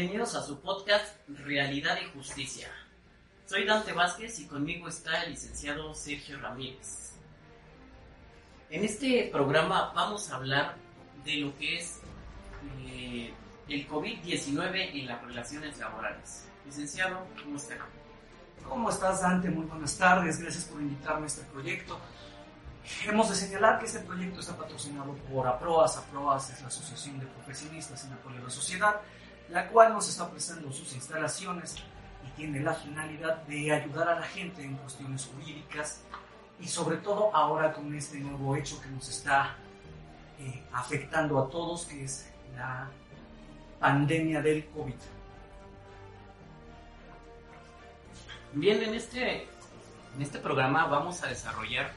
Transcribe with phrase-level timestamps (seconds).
[0.00, 2.68] Bienvenidos a su podcast Realidad y Justicia.
[3.44, 7.16] Soy Dante Vázquez y conmigo está el licenciado Sergio Ramírez.
[8.70, 10.76] En este programa vamos a hablar
[11.22, 12.00] de lo que es
[12.86, 13.34] eh,
[13.68, 16.48] el COVID-19 en las relaciones laborales.
[16.64, 17.76] Licenciado, ¿cómo está?
[18.66, 19.50] ¿Cómo estás, Dante?
[19.50, 20.40] Muy buenas tardes.
[20.40, 22.00] Gracias por invitarme a este proyecto.
[23.06, 25.98] Hemos de señalar que este proyecto está patrocinado por APROAS.
[25.98, 28.98] APROAS es la Asociación de Profesionistas en Apoyo a la Sociedad
[29.50, 31.76] la cual nos está prestando sus instalaciones
[32.26, 36.02] y tiene la finalidad de ayudar a la gente en cuestiones jurídicas
[36.60, 39.56] y sobre todo ahora con este nuevo hecho que nos está
[40.38, 42.88] eh, afectando a todos, que es la
[43.80, 44.94] pandemia del COVID.
[48.52, 49.48] Bien, en este,
[50.14, 51.92] en este programa vamos a desarrollar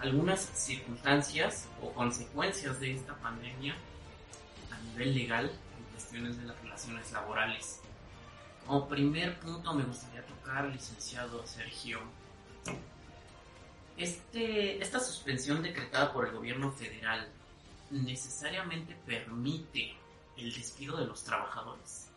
[0.00, 3.74] algunas circunstancias o consecuencias de esta pandemia
[4.70, 5.50] a nivel legal
[6.12, 7.80] de las relaciones laborales.
[8.66, 12.00] Como primer punto me gustaría tocar, licenciado Sergio,
[13.96, 17.28] este, esta suspensión decretada por el gobierno federal
[17.90, 19.94] necesariamente permite
[20.36, 22.08] el despido de los trabajadores.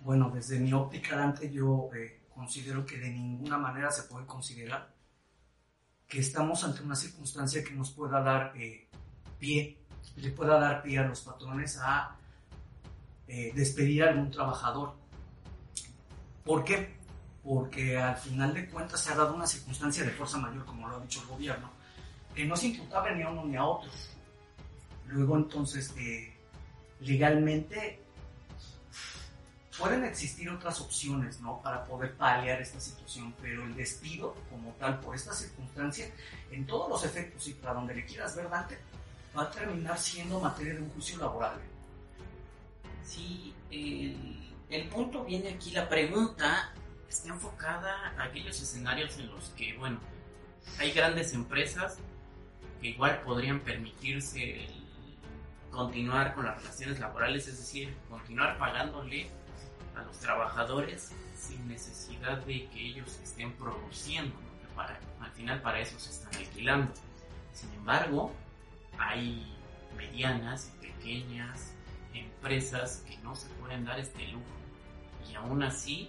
[0.00, 4.90] Bueno, desde mi óptica, Dante, yo eh, considero que de ninguna manera se puede considerar
[6.08, 8.88] que estamos ante una circunstancia que nos pueda dar eh,
[9.38, 9.78] pie,
[10.16, 12.18] le pueda dar pie a los patrones a
[13.34, 14.92] eh, despedir a algún trabajador.
[16.44, 16.94] ¿Por qué?
[17.42, 20.96] Porque al final de cuentas se ha dado una circunstancia de fuerza mayor, como lo
[20.96, 21.70] ha dicho el gobierno,
[22.34, 23.90] que no se imputaba ni a uno ni a otro.
[25.06, 26.30] Luego entonces, eh,
[27.00, 28.02] legalmente
[29.78, 31.62] pueden existir otras opciones, ¿no?
[31.62, 36.06] Para poder paliar esta situación, pero el despido como tal por esta circunstancia,
[36.50, 38.78] en todos los efectos y para donde le quieras ver, Dante,
[39.34, 41.71] va a terminar siendo materia de un juicio laboral.
[43.04, 46.72] Sí, el, punto viene aquí, la pregunta
[47.08, 49.98] está enfocada a aquellos escenarios en los que, bueno,
[50.78, 51.98] hay grandes empresas
[52.80, 54.66] que igual podrían permitirse
[55.70, 59.30] continuar con las relaciones laborales, es decir, continuar pagándole
[59.96, 64.34] a los trabajadores sin necesidad de que ellos estén produciendo,
[64.74, 66.92] para, al final para eso se están alquilando.
[67.52, 68.32] Sin embargo,
[68.98, 69.54] hay
[69.96, 71.74] medianas y pequeñas
[72.14, 74.44] empresas que no se pueden dar este lujo.
[75.30, 76.08] Y aún así,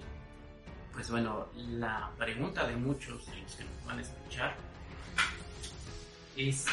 [0.93, 4.55] pues bueno, la pregunta de muchos de los que nos van a escuchar
[6.35, 6.65] es,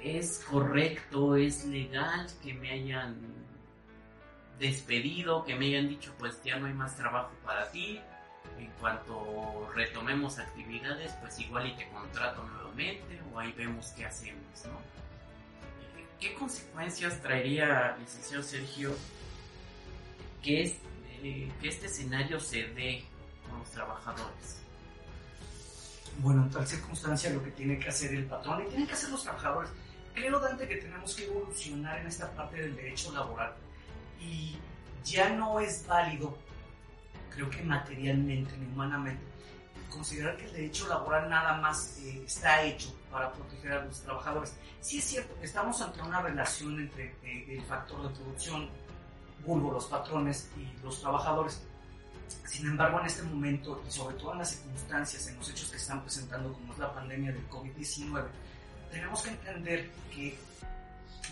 [0.00, 3.16] ¿es correcto, es legal que me hayan
[4.58, 8.00] despedido, que me hayan dicho pues ya no hay más trabajo para ti?
[8.58, 14.64] En cuanto retomemos actividades, pues igual y te contrato nuevamente o ahí vemos qué hacemos,
[14.64, 15.05] ¿no?
[16.20, 18.96] ¿Qué consecuencias traería, licenciado Sergio,
[20.42, 20.76] que,
[21.22, 23.04] eh, que este escenario se dé
[23.48, 24.56] con los trabajadores?
[26.18, 29.10] Bueno, en tal circunstancia lo que tiene que hacer el patrón y tienen que hacer
[29.10, 29.70] los trabajadores.
[30.14, 33.54] Creo, Dante, que tenemos que evolucionar en esta parte del derecho laboral
[34.18, 34.56] y
[35.04, 36.38] ya no es válido,
[37.30, 39.22] creo que materialmente ni humanamente,
[39.90, 44.54] considerar que el derecho laboral nada más eh, está hecho para proteger a los trabajadores.
[44.82, 48.68] Sí es cierto, estamos ante una relación entre eh, el factor de producción,
[49.46, 51.66] vulgo los patrones y los trabajadores.
[52.44, 55.78] Sin embargo, en este momento y sobre todo en las circunstancias, en los hechos que
[55.78, 58.26] están presentando, como es la pandemia del COVID-19,
[58.90, 60.38] tenemos que entender que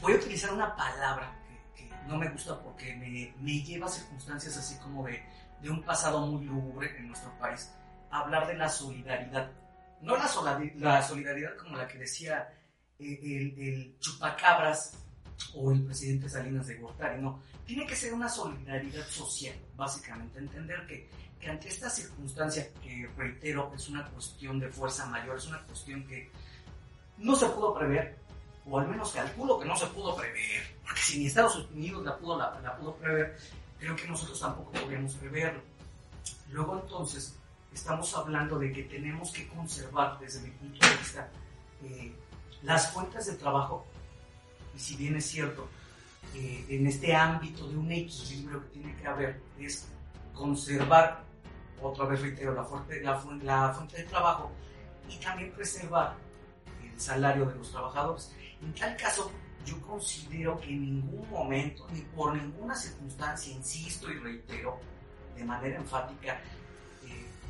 [0.00, 1.37] voy a utilizar una palabra
[1.76, 5.23] que, no me gusta porque me, me, lleva a circunstancias así como de,
[5.61, 7.70] de un pasado muy lúgubre en nuestro país
[8.11, 9.50] hablar de la solidaridad.
[10.02, 10.29] No la,
[11.02, 12.49] solidaridad como la que decía
[12.99, 14.99] eh, el, chupacabras
[15.55, 17.41] o el presidente Salinas de Gortari, no.
[17.67, 20.38] Tiene que ser una solidaridad social, básicamente.
[20.38, 21.08] Entender que,
[21.41, 26.06] que ante esta circunstancia, que reitero, es una cuestión de fuerza mayor, es una cuestión
[26.06, 26.31] que
[27.19, 28.17] no se pudo prever,
[28.67, 32.17] o al menos calculo que no se pudo prever, porque si ni Estados Unidos la
[32.19, 33.37] pudo, la, la pudo prever,
[33.79, 35.62] creo que nosotros tampoco podríamos preverlo.
[36.50, 37.37] Luego entonces
[37.75, 41.29] estamos hablando de que tenemos que conservar desde mi punto de vista
[41.82, 42.15] eh,
[42.62, 43.85] las fuentes de trabajo
[44.75, 45.69] y si bien es cierto,
[46.35, 49.87] eh, en este ámbito de un equilibrio que tiene que haber es
[50.32, 51.23] conservar,
[51.81, 54.50] otra vez reitero, la fuente, la, la fuente de trabajo
[55.09, 56.15] y también preservar
[56.82, 58.35] el salario de los trabajadores.
[58.62, 59.31] En tal caso,
[59.65, 64.79] yo considero que en ningún momento, ni por ninguna circunstancia, insisto y reitero
[65.37, 66.41] de manera enfática,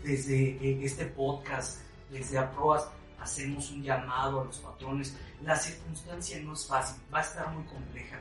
[0.05, 1.81] desde eh, este podcast,
[2.11, 2.87] desde APROAS,
[3.19, 5.17] hacemos un llamado a los patrones.
[5.43, 8.21] La circunstancia no es fácil, va a estar muy compleja.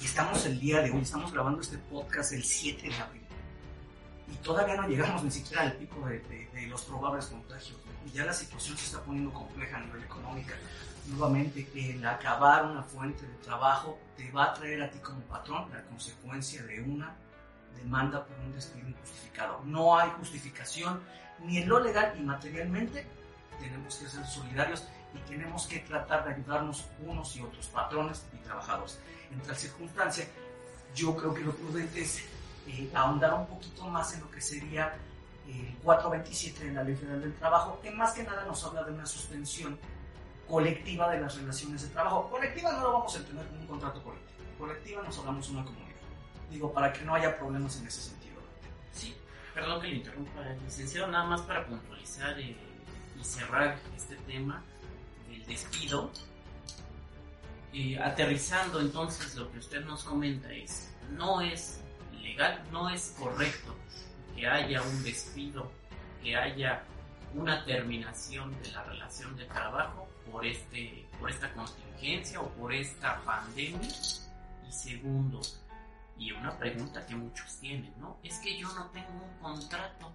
[0.00, 3.22] Y estamos el día de hoy, estamos grabando este podcast el 7 de abril.
[4.32, 7.76] Y todavía no llegamos ni siquiera al pico de, los probables contagios.
[8.06, 10.50] Y ya la situación se está poniendo compleja a nivel económico.
[11.08, 15.68] Nuevamente, el acabar una fuente de trabajo te va a traer a ti como patrón
[15.72, 17.16] la consecuencia de una
[17.82, 19.60] demanda por un despido injustificado.
[19.64, 21.00] No hay justificación
[21.44, 23.06] ni en lo legal y materialmente
[23.58, 28.36] tenemos que ser solidarios y tenemos que tratar de ayudarnos unos y otros, patrones y
[28.38, 28.98] trabajadores.
[29.30, 30.26] En tal circunstancia,
[30.94, 32.22] yo creo que lo prudente es
[32.66, 34.94] eh, ahondar un poquito más en lo que sería
[35.46, 38.92] el 427 de la Ley Federal del Trabajo, que más que nada nos habla de
[38.92, 39.78] una suspensión
[40.48, 42.28] colectiva de las relaciones de trabajo.
[42.28, 44.30] Colectiva no lo vamos a entender como un contrato colectivo.
[44.58, 45.89] Colectiva nos hablamos una comunidad.
[46.50, 48.40] Digo, para que no haya problemas en ese sentido.
[48.92, 49.14] Sí,
[49.54, 52.38] perdón que le interrumpa, licenciado, nada más para puntualizar.
[52.38, 52.56] Eh
[53.20, 54.62] y cerrar este tema
[55.28, 56.10] del despido,
[58.02, 61.80] aterrizando entonces lo que usted nos comenta es, no es
[62.20, 63.76] legal, no es correcto
[64.34, 65.70] que haya un despido,
[66.22, 66.82] que haya
[67.34, 73.22] una terminación de la relación de trabajo por, este, por esta contingencia o por esta
[73.24, 73.88] pandemia.
[74.68, 75.40] Y segundo,
[76.20, 78.18] y una pregunta que muchos tienen, ¿no?
[78.22, 80.14] Es que yo no tengo un contrato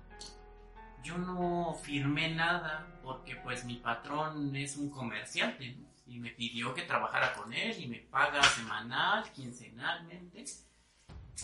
[1.06, 6.82] yo no firmé nada porque pues mi patrón es un comerciante y me pidió que
[6.82, 10.46] trabajara con él y me paga semanal, quincenalmente.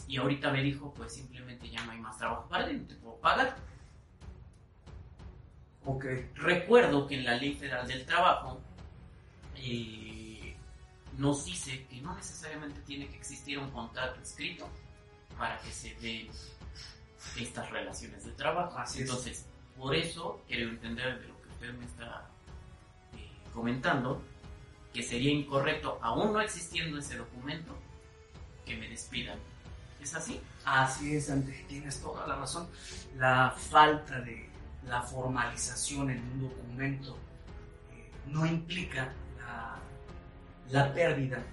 [0.08, 2.96] Y ahorita me dijo pues simplemente ya no hay más trabajo para él, no te
[2.96, 3.56] puedo pagar.
[5.86, 6.06] Ok.
[6.36, 8.60] Recuerdo que en la Ley Federal del Trabajo
[9.58, 10.11] eh,
[11.18, 14.68] nos dice que no necesariamente tiene que existir un contrato escrito
[15.38, 16.30] para que se den
[17.40, 18.78] estas relaciones de trabajo.
[18.78, 19.46] Así Entonces,
[19.78, 22.30] por eso quiero entender de lo que usted me está
[23.14, 24.22] eh, comentando,
[24.94, 27.76] que sería incorrecto, aún no existiendo ese documento,
[28.66, 29.40] que me despidan.
[30.02, 30.40] ¿Es así?
[30.66, 32.68] Así es, Ante, tienes toda la razón.
[33.18, 34.50] La falta de
[34.88, 37.18] la formalización en un documento
[37.94, 39.80] eh, no implica la,
[40.70, 41.44] la pérdida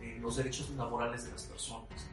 [0.00, 2.12] de los derechos laborales de las personas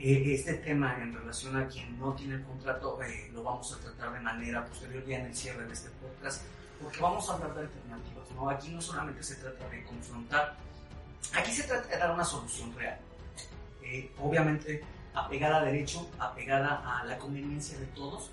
[0.00, 3.78] eh, este tema en relación a quien no tiene el contrato eh, lo vamos a
[3.78, 6.44] tratar de manera posterior ya en el cierre de este podcast,
[6.80, 8.30] porque vamos a hablar de alternativas.
[8.36, 8.48] ¿no?
[8.48, 10.56] Aquí no solamente se trata de confrontar,
[11.34, 12.96] aquí se trata de dar una solución real.
[13.82, 14.84] Eh, obviamente
[15.14, 18.30] apegada a derecho, apegada a la conveniencia de todos,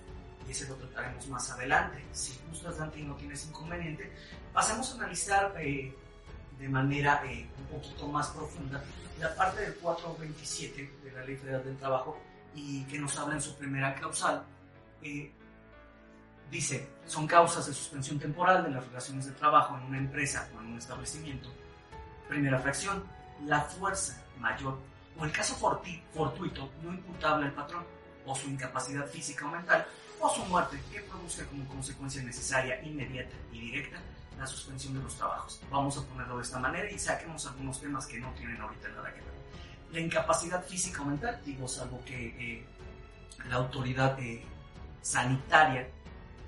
[0.47, 2.05] y ese lo trataremos más adelante.
[2.11, 4.13] Si gustas, Dante, y no tienes inconveniente,
[4.53, 5.51] pasemos a analizar
[6.59, 8.83] de manera un poquito más profunda
[9.19, 12.19] la parte del 427 de la Ley Federal del Trabajo
[12.53, 14.43] y que nos habla en su primera causal,
[15.01, 15.31] eh,
[16.51, 20.59] dice, son causas de suspensión temporal de las relaciones de trabajo en una empresa o
[20.59, 21.49] en un establecimiento.
[22.27, 23.03] Primera fracción,
[23.45, 24.77] la fuerza mayor
[25.17, 27.83] o el caso fortuito no imputable al patrón
[28.25, 29.85] o su incapacidad física o mental
[30.19, 33.97] o su muerte que produzca como consecuencia necesaria, inmediata y directa
[34.37, 35.61] la suspensión de los trabajos.
[35.69, 39.13] Vamos a ponerlo de esta manera y saquemos algunos temas que no tienen ahorita nada
[39.13, 39.33] que ver.
[39.91, 42.65] La incapacidad física o mental, digo, salvo que eh,
[43.49, 44.43] la autoridad eh,
[45.01, 45.87] sanitaria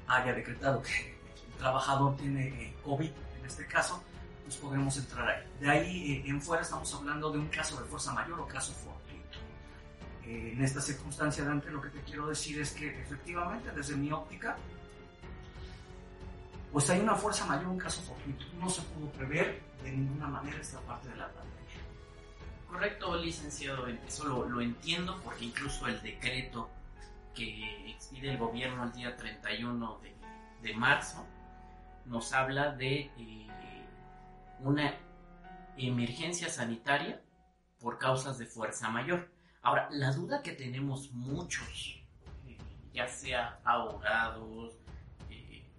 [0.08, 1.17] haya decretado que
[1.48, 4.03] el trabajador tiene eh, COVID, en este caso,
[4.44, 5.44] pues podemos entrar ahí.
[5.60, 9.39] De ahí en fuera estamos hablando de un caso de fuerza mayor o caso fortuito.
[10.24, 14.58] en esta circunstancia, Dante, lo que te quiero decir es que efectivamente, desde mi óptica,
[16.71, 18.45] pues hay una fuerza mayor, un caso fortuito.
[18.59, 21.47] No se pudo prever de ninguna manera esta parte de la pandemia.
[22.69, 26.69] Correcto, licenciado, eso lo, entiendo porque incluso el decreto
[27.33, 30.01] que expide el gobierno el día 31
[30.62, 31.25] de, marzo
[32.05, 33.47] nos habla de eh,
[34.59, 34.93] una
[35.77, 37.21] emergencia sanitaria
[37.79, 39.31] por causas de fuerza mayor.
[39.62, 42.03] Ahora, la duda que tenemos muchos,
[42.45, 42.57] eh,
[42.93, 44.77] ya sea abogados,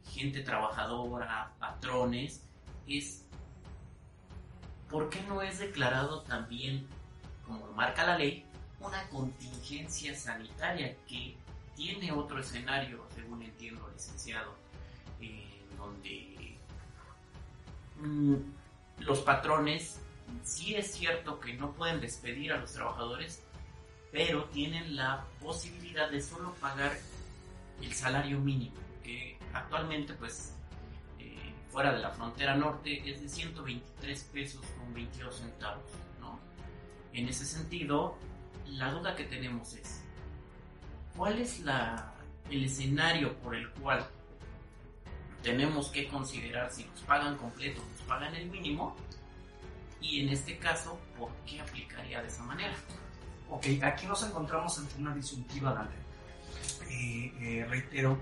[0.09, 2.43] gente trabajadora, patrones,
[2.87, 3.25] es
[4.91, 6.87] ¿por qué no es declarado también,
[7.47, 8.45] como marca la ley,
[8.81, 11.37] una contingencia sanitaria que
[11.75, 14.55] tiene otro escenario, según entiendo, licenciado,
[15.21, 16.57] en donde
[18.00, 18.35] mm,
[19.00, 20.00] los patrones
[20.43, 23.43] sí es cierto que no pueden despedir a los trabajadores,
[24.11, 26.97] pero tienen la posibilidad de solo pagar
[27.83, 30.55] el salario mínimo, que actualmente pues
[31.19, 35.85] eh, fuera de la frontera norte es de 123 pesos con 22 centavos,
[36.21, 36.38] ¿no?
[37.12, 38.17] En ese sentido,
[38.67, 40.02] la duda que tenemos es,
[41.17, 42.14] ¿cuál es la,
[42.50, 44.07] el escenario por el cual
[45.43, 48.97] tenemos que considerar si nos pagan completo, nos pagan el mínimo?
[50.00, 52.75] Y en este caso, ¿por qué aplicaría de esa manera?
[53.50, 55.97] Ok, aquí nos encontramos ante una disyuntiva, Dante.
[56.90, 58.19] Eh, eh, reitero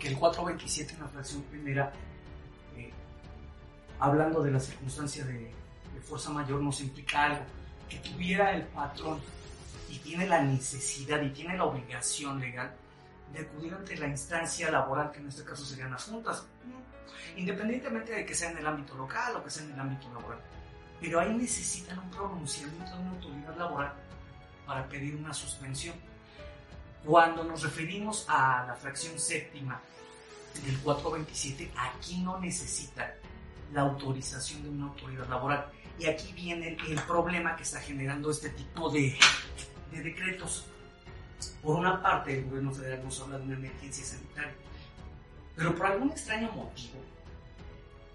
[0.00, 1.92] que el 427 en la fracción primera,
[2.76, 2.90] eh,
[4.00, 5.52] hablando de la circunstancia de,
[5.94, 7.42] de fuerza mayor, nos implica algo,
[7.88, 9.20] que tuviera el patrón
[9.90, 12.72] y tiene la necesidad y tiene la obligación legal
[13.32, 16.46] de acudir ante la instancia laboral, que en este caso serían las juntas,
[17.36, 20.40] independientemente de que sea en el ámbito local o que sea en el ámbito laboral.
[21.00, 23.92] Pero ahí necesitan un pronunciamiento de una autoridad laboral
[24.66, 25.94] para pedir una suspensión.
[27.04, 29.80] Cuando nos referimos a la fracción séptima
[30.64, 33.14] del 427, aquí no necesita
[33.72, 35.66] la autorización de una autoridad laboral.
[35.98, 39.16] Y aquí viene el problema que está generando este tipo de,
[39.92, 40.66] de decretos.
[41.62, 44.54] Por una parte, el gobierno federal nos habla de una emergencia sanitaria,
[45.56, 47.00] pero por algún extraño motivo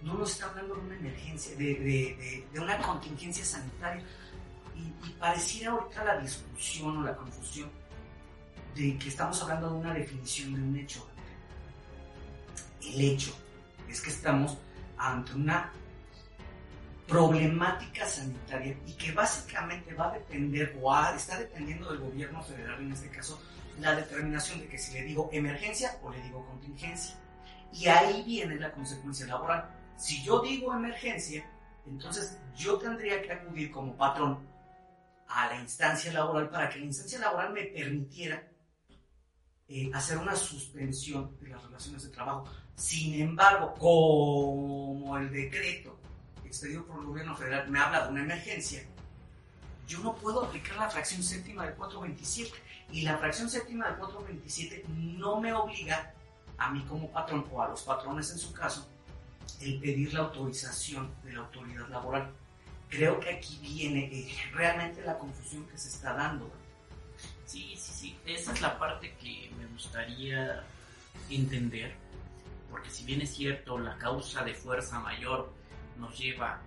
[0.02, 4.04] no nos está hablando de una emergencia, de, de, de una contingencia sanitaria.
[4.76, 7.70] Y, y, pareciera ahorita la discusión o la confusión
[8.76, 11.08] de que estamos hablando de una definición de un hecho.
[12.82, 13.36] El hecho
[13.90, 14.58] es que estamos
[14.98, 15.72] ante una
[17.08, 22.92] problemática sanitaria y que básicamente va a depender o está dependiendo del gobierno federal en
[22.92, 23.42] este caso
[23.80, 27.16] la determinación de que si le digo emergencia o le digo contingencia.
[27.74, 29.70] Y ahí viene la consecuencia laboral.
[29.98, 31.46] Si yo digo emergencia,
[31.86, 34.48] entonces yo tendría que acudir como patrón
[35.28, 38.42] a la instancia laboral para que la instancia laboral me permitiera
[39.68, 42.46] eh, hacer una suspensión de las relaciones de trabajo.
[42.76, 45.98] Sin embargo, como el decreto
[46.44, 48.86] expedido por el gobierno federal me habla de una emergencia,
[49.88, 52.58] yo no puedo aplicar la fracción séptima del 427.
[52.92, 56.14] Y la fracción séptima del 427 no me obliga
[56.58, 58.88] a mí como patrón o a los patrones en su caso
[59.62, 62.32] el pedir la autorización de la autoridad laboral.
[62.90, 66.52] Creo que aquí viene eh, realmente la confusión que se está dando.
[67.46, 68.18] Sí, sí, sí.
[68.26, 69.25] Esa es la parte que
[69.96, 70.62] gustaría
[71.30, 71.96] entender.
[72.70, 75.54] Porque si bien es cierto, la causa de fuerza mayor
[75.98, 76.60] nos lleva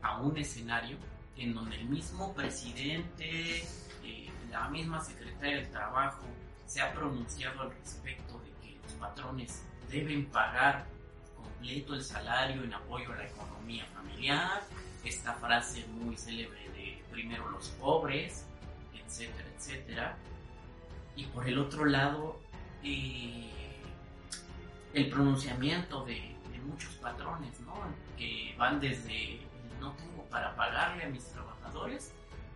[0.00, 0.96] a un escenario
[1.36, 3.58] en donde el mismo presidente,
[4.02, 6.24] eh, la misma secretaria del Trabajo,
[6.64, 10.86] se ha pronunciado al respecto de que los patrones deben pagar
[11.36, 14.62] completo el salario en apoyo a la economía familiar,
[15.04, 18.46] esta frase muy célebre de primero los pobres,
[18.94, 20.16] etcétera, etcétera.
[21.14, 22.43] Y por el otro lado,
[22.84, 23.50] eh,
[24.92, 27.74] el pronunciamiento de, de, muchos patrones, ¿no?
[28.16, 29.40] Que van desde
[29.80, 32.12] no tengo para pagarle a mis trabajadores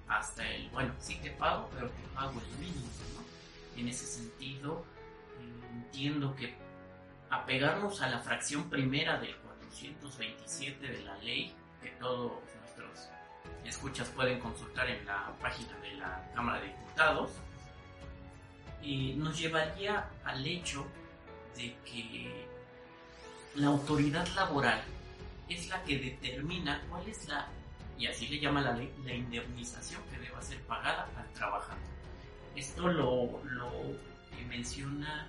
[0.08, 3.80] hasta el, bueno, sí te pago, pero te pago el mínimo, ¿no?
[3.80, 4.84] En ese sentido,
[5.74, 6.54] entiendo que
[7.30, 13.08] apegarnos a la fracción primera del 427 de la ley, que todos nuestros
[13.64, 17.30] escuchas pueden consultar en la página de la Cámara de Diputados,
[18.82, 20.86] y nos llevaría al hecho
[21.56, 22.46] de que
[23.56, 24.82] la autoridad laboral
[25.48, 27.48] es la que determina cuál es la,
[27.98, 31.78] y así le llama la ley, la indemnización que deba ser pagada al trabajador.
[32.54, 33.70] Esto lo, lo
[34.48, 35.26] menciona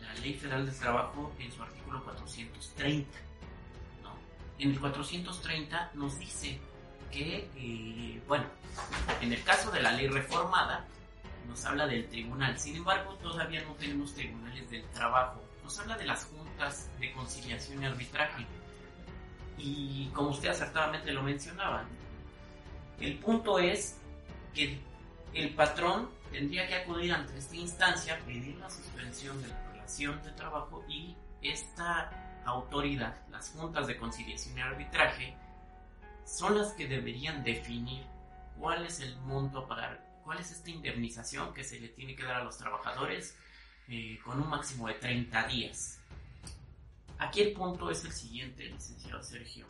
[0.00, 3.18] la Ley Federal del Trabajo en su artículo 430.
[4.02, 4.10] ¿no?
[4.58, 6.58] En el 430 nos dice
[7.10, 8.44] que, eh, bueno,
[9.20, 10.84] en el caso de la ley reformada,
[11.48, 12.58] nos habla del tribunal.
[12.58, 15.42] Sin embargo, todavía no tenemos tribunales del trabajo.
[15.62, 18.46] Nos habla de las juntas de conciliación y arbitraje.
[19.58, 21.84] Y como usted acertadamente lo mencionaba,
[23.00, 23.98] el punto es
[24.54, 24.78] que
[25.34, 29.56] el patrón tendría que acudir ante esta instancia, pedir la suspensión de la
[29.96, 32.10] de trabajo y esta
[32.44, 35.36] autoridad, las juntas de conciliación y arbitraje,
[36.24, 38.04] son las que deberían definir
[38.58, 42.24] cuál es el monto a pagar, cuál es esta indemnización que se le tiene que
[42.24, 43.38] dar a los trabajadores
[43.88, 46.00] eh, con un máximo de 30 días.
[47.18, 49.66] Aquí el punto es el siguiente, licenciado Sergio.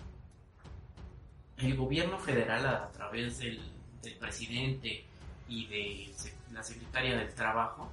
[1.58, 3.60] El gobierno federal a, través del,
[4.00, 5.04] del presidente
[5.46, 6.14] y de
[6.52, 7.92] la Secretaria del Trabajo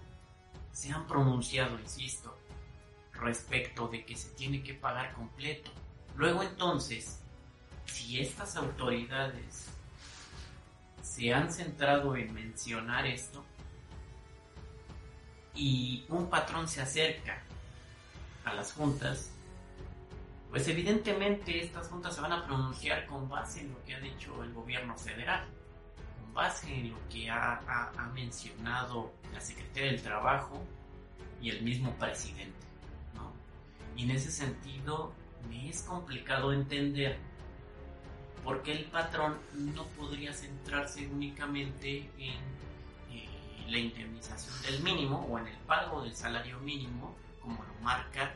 [0.72, 2.34] se han pronunciado, insisto,
[3.12, 5.70] respecto de que se tiene que pagar completo.
[6.16, 7.22] Luego entonces,
[7.86, 9.73] si estas autoridades
[11.14, 13.44] se han centrado en mencionar esto
[15.54, 17.40] y un patrón se acerca
[18.44, 19.30] a las juntas,
[20.50, 24.44] pues evidentemente estas juntas se van a pronunciar con base en lo que ha dicho
[24.44, 25.46] el gobierno federal,
[26.20, 30.60] con base en lo que ha, mencionado la Secretaría del Trabajo
[31.40, 32.66] y el mismo presidente.
[33.96, 35.14] Y en ese sentido
[35.48, 37.20] me es complicado entender
[38.44, 42.40] por qué el patrón no podría centrarse únicamente en
[43.12, 43.28] eh,
[43.70, 48.34] la indemnización del mínimo o en el pago del salario mínimo, como lo marca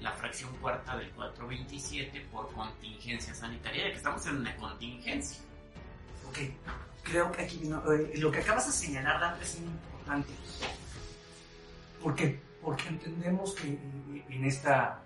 [0.00, 5.42] la fracción cuarta del 427 por contingencia sanitaria, que estamos en una contingencia.
[6.28, 6.38] Ok,
[7.02, 10.32] creo que aquí eh, lo que acabas de señalar, Dante, es importante.
[12.02, 12.40] ¿Por qué?
[12.62, 15.02] Porque entendemos que eh, en esta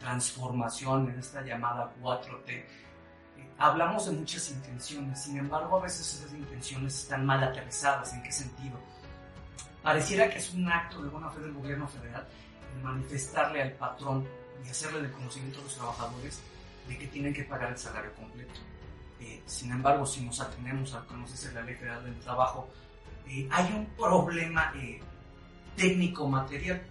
[0.00, 2.64] transformación, en esta llamada 4T,
[3.58, 8.12] hablamos de muchas intenciones, sin embargo a veces esas intenciones están mal aterrizadas.
[8.14, 8.76] ¿En qué sentido?
[9.82, 12.26] Pareciera que es un acto de buena fe del gobierno federal
[12.82, 14.26] manifestarle al patrón
[14.64, 16.40] y hacerle de conocimiento a los trabajadores
[16.88, 18.60] de que tienen que pagar el salario completo.
[19.20, 22.70] Eh, sin embargo, si nos atenemos a conocerse la Ley Federal del Trabajo,
[23.26, 25.00] eh, hay un problema eh,
[25.76, 26.82] técnico material.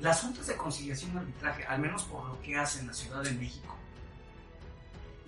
[0.00, 3.22] Las juntas de conciliación y arbitraje, al menos por lo que hace en la Ciudad
[3.22, 3.76] de México,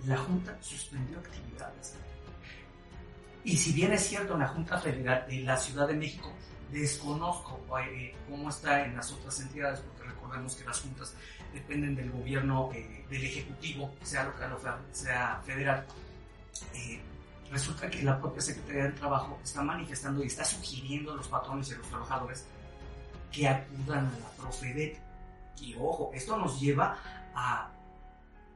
[0.07, 1.95] la Junta suspendió actividades.
[3.45, 6.33] Y si bien es cierto, en la Junta Federal de la Ciudad de México,
[6.71, 11.15] desconozco eh, cómo está en las otras entidades, porque recordemos que las juntas
[11.53, 14.61] dependen del gobierno, eh, del Ejecutivo, sea local o
[14.93, 15.87] sea federal.
[16.75, 17.01] Eh,
[17.51, 21.71] resulta que la propia Secretaría del Trabajo está manifestando y está sugiriendo a los patrones
[21.71, 22.47] y a los trabajadores
[23.33, 25.01] que acudan a la Profedet.
[25.61, 26.97] Y ojo, esto nos lleva
[27.35, 27.71] a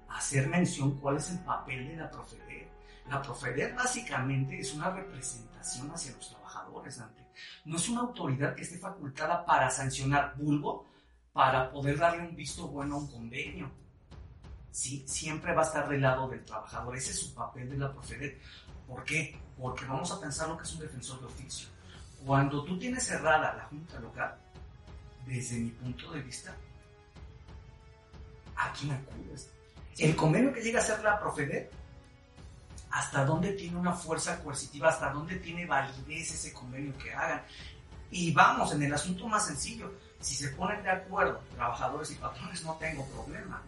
[0.08, 2.68] hacer mención cuál es el papel de la Profedet.
[3.08, 7.24] La Profedet básicamente es una representación hacia los trabajadores, ante.
[7.64, 10.86] No es una autoridad que esté facultada para sancionar vulgo,
[11.32, 13.70] para poder darle un visto bueno a un convenio.
[14.70, 16.96] Sí, siempre va a estar del lado del trabajador.
[16.96, 18.40] Ese es su papel de la Profedet.
[18.86, 19.38] ¿Por qué?
[19.58, 21.68] Porque vamos a pensar lo que es un defensor de oficio.
[22.24, 24.36] Cuando tú tienes cerrada la Junta Local,
[25.26, 26.56] desde mi punto de vista,
[28.56, 29.50] ¿a quién acudes?
[29.98, 31.70] El convenio que llega a ser la Profedet,
[32.90, 37.42] hasta dónde tiene una fuerza coercitiva, hasta dónde tiene validez ese convenio que hagan.
[38.10, 42.64] Y vamos, en el asunto más sencillo, si se ponen de acuerdo trabajadores y patrones,
[42.64, 43.60] no tengo problema.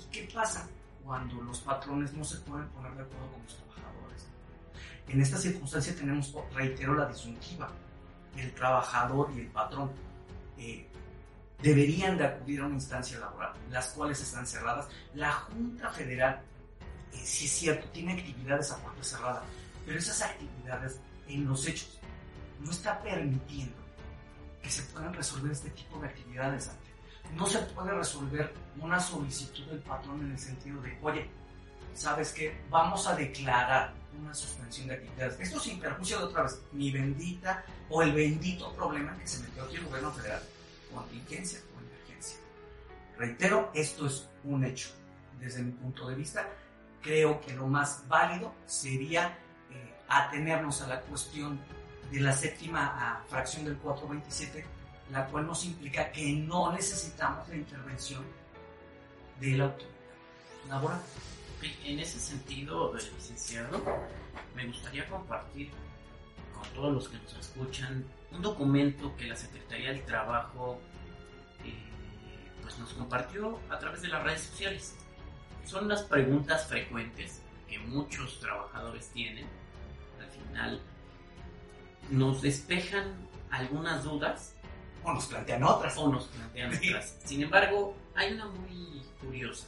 [0.00, 0.68] ¿Y qué pasa
[1.04, 4.26] cuando los patrones no se pueden poner de acuerdo con los trabajadores?
[5.08, 7.70] En esta circunstancia tenemos, reitero, la disyuntiva,
[8.36, 9.90] el trabajador y el patrón.
[10.60, 10.86] Eh,
[11.62, 14.88] deberían de acudir a una instancia laboral, las cuales están cerradas.
[15.14, 16.42] La Junta Federal,
[17.12, 19.42] eh, sí es cierto, tiene actividades a puerta cerrada,
[19.86, 21.98] pero esas actividades en los hechos
[22.60, 23.76] no está permitiendo
[24.62, 26.70] que se puedan resolver este tipo de actividades.
[27.34, 31.30] No se puede resolver una solicitud del patrón en el sentido de, oye,
[31.94, 32.60] ¿sabes qué?
[32.68, 35.38] Vamos a declarar una suspensión de actividades.
[35.40, 39.64] Esto sin perjuicio de otra vez mi bendita o el bendito problema que se metió
[39.64, 40.42] aquí el gobierno federal
[40.94, 42.38] contingencia o emergencia.
[43.16, 44.90] Reitero, esto es un hecho.
[45.38, 46.46] Desde mi punto de vista,
[47.02, 49.38] creo que lo más válido sería
[49.70, 51.58] eh, atenernos a la cuestión
[52.10, 54.64] de la séptima ah, fracción del 427,
[55.12, 58.24] la cual nos implica que no necesitamos la intervención
[59.40, 59.90] del autoridad
[60.68, 61.00] laboral.
[61.62, 63.82] En ese sentido, licenciado,
[64.54, 65.70] me gustaría compartir
[66.54, 70.80] con todos los que nos escuchan un documento que la Secretaría del Trabajo
[71.64, 71.74] eh,
[72.62, 74.96] pues nos compartió a través de las redes sociales.
[75.66, 79.46] Son las preguntas frecuentes que muchos trabajadores tienen.
[80.18, 80.80] Al final
[82.10, 84.54] nos despejan algunas dudas.
[85.04, 85.96] O nos plantean otras.
[85.98, 87.18] O nos plantean otras.
[87.24, 89.66] Sin embargo, hay una muy curiosa.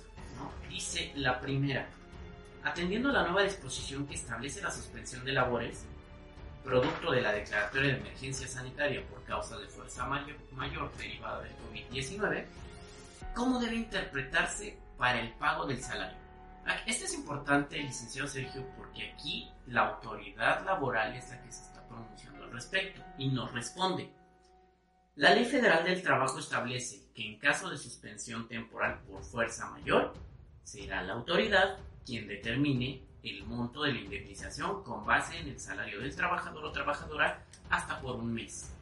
[0.69, 1.87] Dice la primera,
[2.65, 5.85] atendiendo a la nueva disposición que establece la suspensión de labores,
[6.65, 11.53] producto de la declaratoria de emergencia sanitaria por causa de fuerza mayor, mayor derivada del
[11.53, 12.45] COVID-19,
[13.35, 16.23] ¿cómo debe interpretarse para el pago del salario?
[16.87, 21.87] Esto es importante, licenciado Sergio, porque aquí la autoridad laboral es la que se está
[21.89, 24.13] pronunciando al respecto y nos responde.
[25.17, 30.15] La Ley Federal del Trabajo establece que en caso de suspensión temporal por fuerza mayor,
[30.65, 36.01] será la autoridad quien determine el monto de la indemnización con base en el salario
[36.01, 38.73] del trabajador o trabajadora hasta por un mes.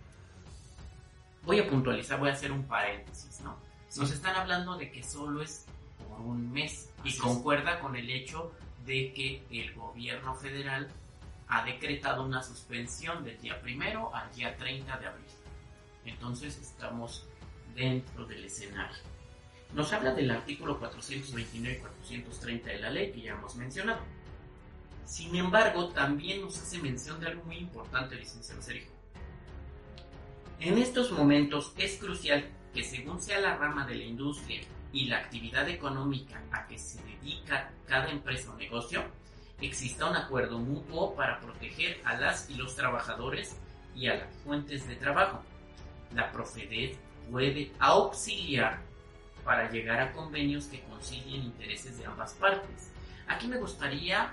[1.43, 3.57] Voy a puntualizar, voy a hacer un paréntesis, ¿no?
[3.97, 5.67] Nos están hablando de que solo es
[6.09, 8.53] por un mes y concuerda con el hecho
[8.87, 10.89] de que el gobierno federal
[11.49, 15.27] ha decretado una suspensión del día primero al día 30 de abril.
[16.05, 17.27] Entonces estamos
[17.75, 18.97] dentro del escenario.
[19.75, 24.01] Nos habla del artículo 429 y 430 de la ley que ya hemos mencionado.
[25.05, 28.93] Sin embargo, también nos hace mención de algo muy importante, licenciado Serijo.
[30.59, 34.61] En estos momentos es crucial que según sea la rama de la industria
[34.93, 39.03] y la actividad económica a que se dedica cada empresa o negocio,
[39.61, 43.57] exista un acuerdo mutuo para proteger a las y los trabajadores
[43.95, 45.43] y a las fuentes de trabajo.
[46.15, 46.97] La Profedet
[47.31, 48.90] puede auxiliar
[49.45, 52.91] para llegar a convenios que concilien intereses de ambas partes.
[53.27, 54.33] Aquí me gustaría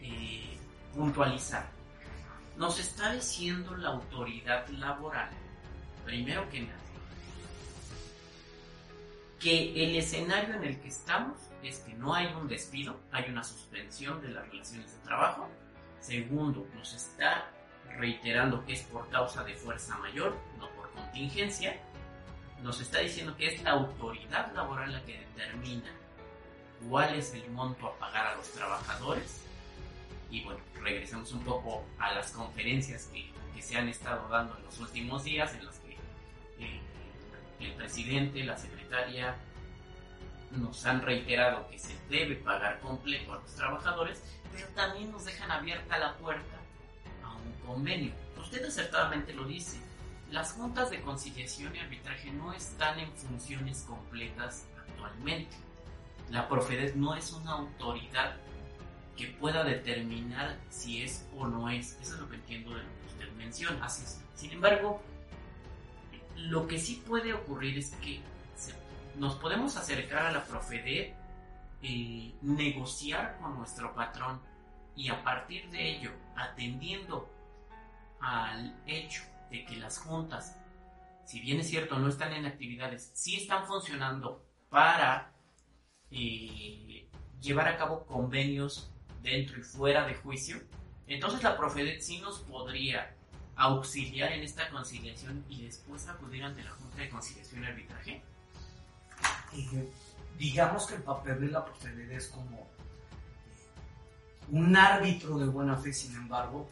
[0.00, 0.58] eh,
[0.94, 1.66] puntualizar.
[2.56, 5.28] Nos está diciendo la autoridad laboral,
[6.04, 6.78] primero que nada,
[9.38, 13.44] que el escenario en el que estamos es que no hay un despido, hay una
[13.44, 15.48] suspensión de las relaciones de trabajo.
[16.00, 17.50] Segundo, nos está
[17.98, 21.80] reiterando que es por causa de fuerza mayor, no por contingencia.
[22.66, 25.88] Nos está diciendo que es la autoridad laboral la que determina
[26.88, 29.40] cuál es el monto a pagar a los trabajadores.
[30.32, 34.64] Y bueno, regresamos un poco a las conferencias que, que se han estado dando en
[34.64, 35.92] los últimos días, en las que
[36.58, 36.80] eh,
[37.60, 39.36] el presidente, la secretaria,
[40.50, 44.20] nos han reiterado que se debe pagar completo a los trabajadores,
[44.52, 46.56] pero también nos dejan abierta la puerta
[47.22, 48.12] a un convenio.
[48.36, 49.78] Usted acertadamente lo dice,
[50.30, 55.56] las juntas de conciliación y arbitraje no están en funciones completas actualmente.
[56.30, 58.36] La Profedet no es una autoridad
[59.16, 61.98] que pueda determinar si es o no es.
[62.02, 63.84] Eso es lo que entiendo de lo que usted menciona.
[63.84, 64.20] Así es.
[64.34, 65.00] Sin embargo,
[66.36, 68.20] lo que sí puede ocurrir es que
[69.16, 71.14] nos podemos acercar a la Profedet,
[71.82, 74.40] y negociar con nuestro patrón
[74.94, 77.30] y a partir de ello, atendiendo
[78.20, 80.56] al hecho de que las juntas,
[81.24, 85.32] si bien es cierto, no están en actividades, sí están funcionando para
[86.10, 87.08] eh,
[87.40, 88.90] llevar a cabo convenios
[89.22, 90.60] dentro y fuera de juicio,
[91.06, 93.14] entonces la Profedet sí nos podría
[93.56, 98.22] auxiliar en esta conciliación y después acudir ante la Junta de Conciliación y Arbitraje.
[100.38, 102.68] Digamos que el papel de la Profedet es como
[104.50, 106.68] un árbitro de buena fe, sin embargo,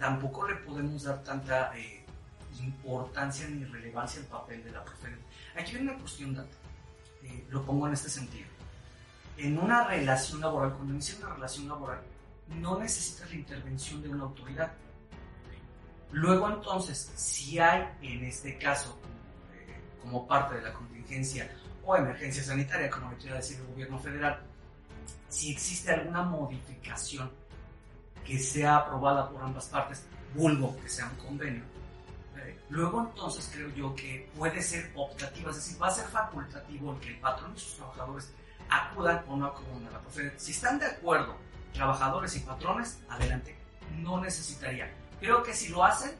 [0.00, 2.04] tampoco le podemos dar tanta eh,
[2.58, 5.20] importancia ni relevancia al papel de la Profedet.
[5.56, 6.56] Aquí hay una cuestión, data.
[7.22, 8.48] Eh, lo pongo en este sentido.
[9.36, 12.00] En una relación laboral, cuando inicia una relación laboral,
[12.48, 14.72] no necesitas la intervención de una autoridad.
[16.12, 18.98] Luego entonces, si hay en este caso,
[19.54, 21.50] eh, como parte de la contingencia,
[21.84, 24.40] o emergencia sanitaria, como le quiera decir el gobierno federal,
[25.28, 27.30] si existe alguna modificación
[28.24, 30.04] que sea aprobada por ambas partes,
[30.34, 31.64] vulgo que sea un convenio,
[32.36, 36.92] eh, luego entonces creo yo que puede ser optativa, es decir, va a ser facultativo
[36.92, 38.32] el que el patrón y sus trabajadores
[38.68, 40.32] acudan o no acudan a la profesión.
[40.36, 41.36] Si están de acuerdo
[41.72, 43.56] trabajadores y patrones, adelante,
[43.98, 44.92] no necesitaría.
[45.20, 46.12] Creo que si lo hacen,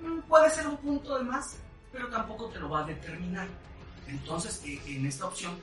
[0.00, 1.56] mm, puede ser un punto de más,
[1.92, 3.46] pero tampoco te lo va a determinar.
[4.06, 5.58] Entonces, eh, en esta opción,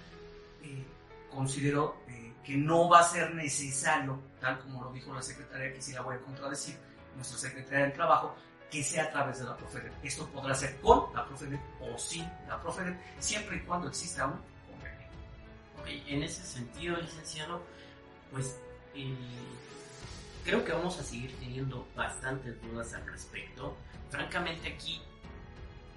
[0.63, 0.85] eh,
[1.29, 5.81] considero eh, que no va a ser necesario, tal como lo dijo la secretaria, que
[5.81, 6.77] si la voy a contradecir,
[7.15, 8.35] nuestra secretaria del Trabajo,
[8.69, 9.93] que sea a través de la Profedet.
[10.01, 14.39] Esto podrá ser con la Profedet o sin la Profedet, siempre y cuando exista un
[14.69, 16.07] convenio.
[16.07, 17.61] en ese sentido, licenciado,
[18.31, 18.57] pues
[20.43, 23.75] creo que vamos a seguir teniendo bastantes dudas al respecto.
[24.09, 25.01] Francamente aquí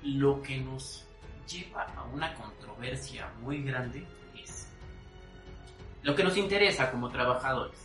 [0.02, 1.06] lo que nos
[1.48, 4.06] lleva a una controversia muy grande
[4.42, 4.68] es
[6.02, 7.83] lo que nos interesa como trabajadores.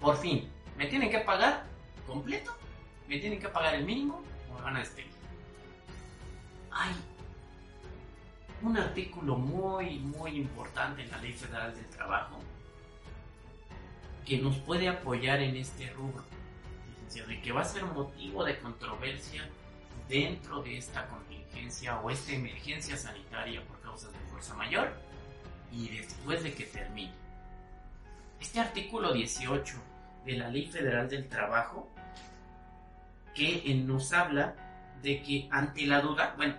[0.00, 1.64] Por fin, ¿me tienen que pagar
[2.06, 2.56] completo?
[3.06, 5.10] ¿Me tienen que pagar el mínimo o me van a despedir?
[6.70, 6.92] Hay
[8.62, 12.38] un artículo muy, muy importante en la Ley Federal del Trabajo
[14.24, 16.24] que nos puede apoyar en este rubro,
[17.28, 19.48] y que va a ser motivo de controversia
[20.08, 21.08] dentro de esta
[22.02, 24.92] o esta emergencia sanitaria por causas de fuerza mayor
[25.72, 27.12] y después de que termine.
[28.40, 29.76] Este artículo 18
[30.24, 31.90] de la Ley Federal del Trabajo
[33.34, 34.56] que nos habla
[35.02, 36.56] de que ante la duda, bueno,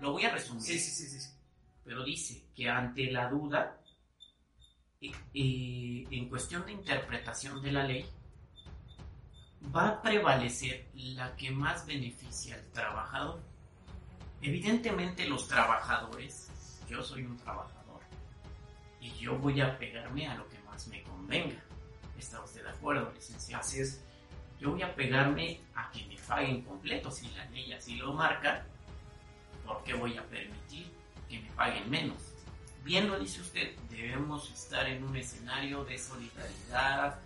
[0.00, 0.62] lo voy a resumir.
[0.62, 1.30] Sí, sí, sí, sí.
[1.84, 3.76] Pero dice que ante la duda
[5.00, 8.06] en cuestión de interpretación de la ley,
[9.74, 13.40] va a prevalecer la que más beneficia al trabajador.
[14.42, 16.50] Evidentemente los trabajadores,
[16.88, 18.00] yo soy un trabajador
[19.00, 21.60] y yo voy a pegarme a lo que más me convenga.
[22.18, 23.60] ¿Está usted de acuerdo, licenciado?
[23.60, 24.00] Así es.
[24.58, 28.64] Yo voy a pegarme a que me paguen completo si la ley así lo marca.
[29.66, 30.90] ¿Por qué voy a permitir
[31.28, 32.18] que me paguen menos?
[32.84, 37.18] Bien lo dice usted, debemos estar en un escenario de solidaridad,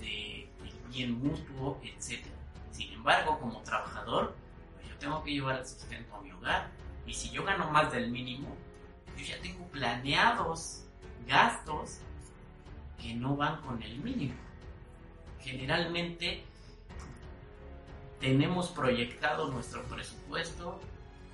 [0.00, 0.48] de
[0.90, 2.24] bien mutuo, etc.
[2.72, 4.34] Sin embargo, como trabajador,
[4.74, 6.70] pues yo tengo que llevar el sustento a mi hogar.
[7.06, 8.48] Y si yo gano más del mínimo,
[9.16, 10.84] yo ya tengo planeados
[11.26, 12.00] gastos
[13.00, 14.34] que no van con el mínimo.
[15.40, 16.44] Generalmente
[18.20, 20.80] tenemos proyectado nuestro presupuesto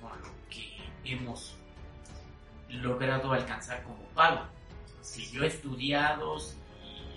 [0.01, 1.55] con lo que hemos
[2.69, 4.41] logrado alcanzar como pago.
[5.01, 6.37] Si yo he estudiado,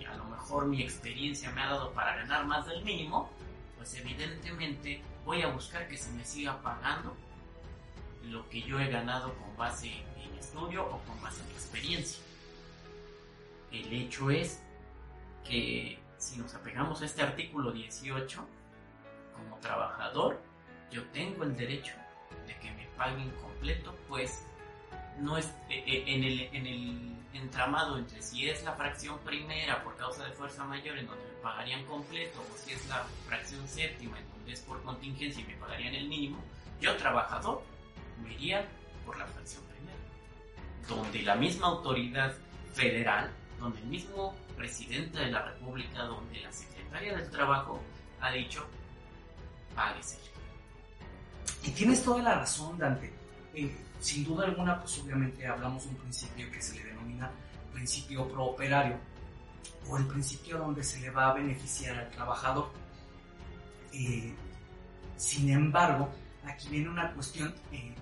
[0.00, 3.30] y a lo mejor mi experiencia me ha dado para ganar más del mínimo,
[3.76, 7.16] pues evidentemente voy a buscar que se me siga pagando
[8.24, 9.88] lo que yo he ganado con base
[10.22, 12.25] en estudio o con base en experiencia.
[13.80, 14.62] El hecho es
[15.44, 18.46] que si nos apegamos a este artículo 18,
[19.34, 20.40] como trabajador,
[20.90, 21.92] yo tengo el derecho
[22.46, 24.46] de que me paguen completo, pues
[25.18, 29.82] no es eh, eh, en el, en el entramado entre si es la fracción primera
[29.82, 33.66] por causa de fuerza mayor en donde me pagarían completo o si es la fracción
[33.68, 36.42] séptima en donde es por contingencia y me pagarían el mínimo,
[36.80, 37.62] yo trabajador
[38.22, 38.66] me iría
[39.04, 39.98] por la fracción primera,
[40.88, 42.34] donde la misma autoridad
[42.74, 47.80] federal, donde el mismo presidente de la República, donde la secretaria del Trabajo
[48.20, 48.66] ha dicho,
[49.74, 50.18] páguese.
[51.62, 53.12] Y tienes toda la razón, Dante.
[53.54, 57.30] Eh, sin duda alguna, pues obviamente hablamos de un principio que se le denomina
[57.76, 58.96] principio prooperario
[59.88, 62.70] o el principio donde se le va a beneficiar al trabajador.
[63.92, 64.34] Eh,
[65.16, 66.08] sin embargo,
[66.44, 67.94] aquí viene una cuestión eh,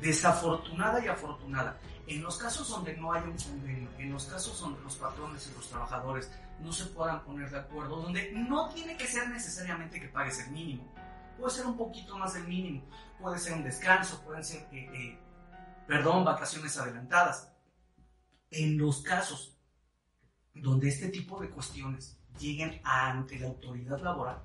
[0.00, 1.76] desafortunada y afortunada.
[2.06, 5.54] En los casos donde no hay un convenio, en los casos donde los patrones y
[5.54, 10.08] los trabajadores no se puedan poner de acuerdo, donde no tiene que ser necesariamente que
[10.08, 10.92] pagues el mínimo,
[11.38, 12.82] puede ser un poquito más del mínimo,
[13.20, 15.18] puede ser un descanso, pueden ser, eh, eh,
[15.86, 17.52] perdón, vacaciones adelantadas.
[18.50, 19.56] En los casos
[20.54, 24.42] donde este tipo de cuestiones lleguen ante la autoridad laboral,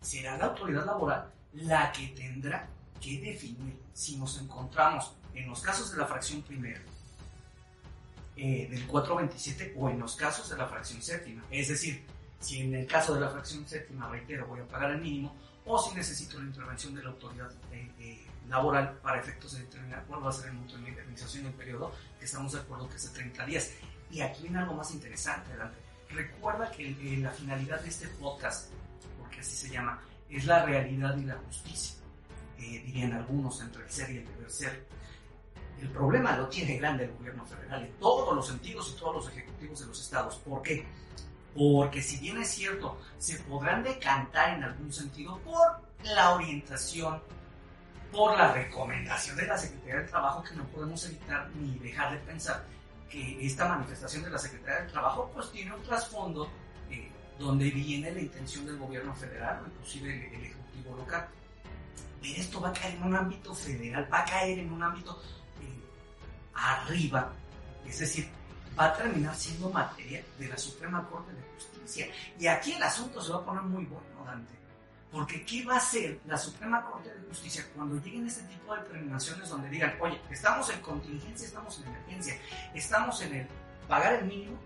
[0.00, 2.68] será la autoridad laboral la que tendrá
[3.00, 6.80] que definir si nos encontramos en los casos de la fracción primera
[8.40, 11.44] eh, del 427 o en los casos de la fracción séptima.
[11.50, 12.04] Es decir,
[12.38, 15.34] si en el caso de la fracción séptima, reitero, voy a pagar el mínimo,
[15.66, 20.04] o si necesito la intervención de la autoridad eh, eh, laboral para efectos de determinar
[20.06, 22.60] cuál va a ser el monto de la indemnización en el periodo, que estamos de
[22.60, 23.72] acuerdo que es de 30 días.
[24.10, 25.50] Y aquí viene algo más interesante.
[26.10, 28.70] Recuerda que la finalidad de este podcast,
[29.18, 31.96] porque así se llama, es la realidad y la justicia.
[32.58, 34.86] Eh, dirían algunos, entre el ser y el deber ser.
[35.80, 39.28] El problema lo tiene grande el gobierno federal en todos los sentidos y todos los
[39.28, 40.36] ejecutivos de los estados.
[40.36, 40.86] ¿Por qué?
[41.56, 47.22] Porque si bien es cierto, se podrán decantar en algún sentido por la orientación,
[48.12, 52.18] por la recomendación de la Secretaría del Trabajo, que no podemos evitar ni dejar de
[52.18, 52.64] pensar
[53.08, 56.48] que esta manifestación de la Secretaría del Trabajo pues tiene un trasfondo
[56.90, 61.28] eh, donde viene la intención del gobierno federal o inclusive el, Ejecutivo local.
[62.20, 65.20] Pero esto va a caer en un ámbito federal, va a caer en un ámbito
[66.58, 67.32] arriba,
[67.86, 68.28] es decir,
[68.78, 72.06] va a terminar siendo materia de la Suprema Corte de Justicia.
[72.38, 74.54] Y aquí el asunto se va a poner muy bueno, Dante.
[75.10, 78.82] Porque ¿qué va a hacer la Suprema Corte de Justicia cuando lleguen este tipo de
[78.82, 82.38] determinaciones donde digan, oye, estamos en contingencia, estamos en emergencia,
[82.74, 83.48] estamos en el
[83.88, 84.58] pagar el mínimo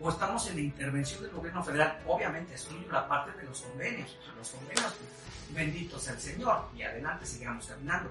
[0.00, 2.00] o estamos en la intervención del gobierno federal?
[2.06, 4.16] Obviamente excluyo la parte de los convenios.
[4.38, 4.94] Los convenios,
[5.50, 8.10] bendito sea el Señor, y adelante sigamos caminando.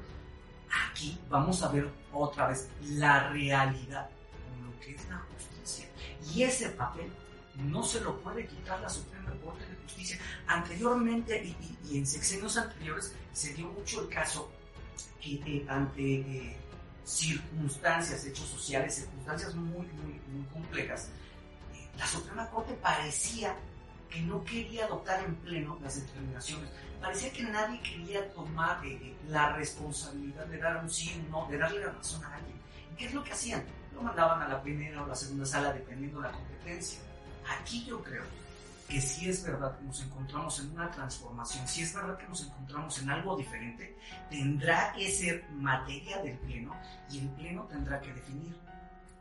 [0.90, 4.10] Aquí vamos a ver otra vez la realidad
[4.80, 5.88] que es la justicia.
[6.34, 7.12] Y ese papel
[7.56, 10.20] no se lo puede quitar la Suprema Corte de Justicia.
[10.48, 11.56] Anteriormente
[11.90, 14.52] y, en sexenios anteriores se dio mucho el caso
[15.22, 16.58] que eh, ante eh,
[17.04, 21.10] circunstancias, hechos sociales, circunstancias muy, muy, muy complejas,
[21.74, 23.56] eh, la Suprema Corte parecía
[24.10, 26.70] que no quería adoptar en pleno las determinaciones.
[27.02, 28.82] Parecía que nadie quería tomar
[29.28, 32.60] la responsabilidad de dar un sí o un no, de darle la razón a alguien.
[32.98, 33.64] ¿Qué es lo que hacían?
[34.02, 37.02] mandaban a la primera o la segunda sala dependiendo de la competencia.
[37.60, 38.24] Aquí yo creo
[38.88, 42.44] que si es verdad que nos encontramos en una transformación, si es verdad que nos
[42.44, 43.98] encontramos en algo diferente,
[44.30, 46.76] tendrá que ser materia del Pleno
[47.10, 48.58] y el Pleno tendrá que definir.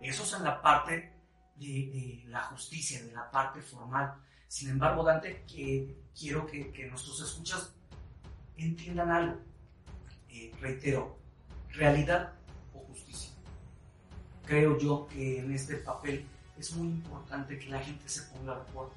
[0.01, 1.13] Eso es en la parte
[1.57, 4.15] de, la justicia, de la parte formal.
[4.49, 7.73] Sin embargo, Dante, que quiero que, que nuestros escuchas
[8.57, 9.41] entiendan algo.
[10.31, 11.19] Eh, reitero,
[11.71, 12.33] realidad
[12.75, 13.31] o justicia.
[14.47, 16.27] Creo yo que en este papel
[16.59, 18.93] es muy importante que la gente se ponga de acuerdo.